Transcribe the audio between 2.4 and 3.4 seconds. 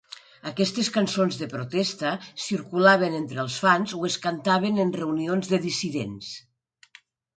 circulaven entre